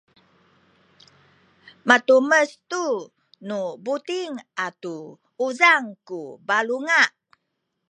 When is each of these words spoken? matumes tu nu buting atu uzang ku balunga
matumes 1.87 2.49
tu 2.71 2.85
nu 3.47 3.59
buting 3.83 4.33
atu 4.65 4.95
uzang 5.45 5.87
ku 6.07 6.19
balunga 6.47 7.01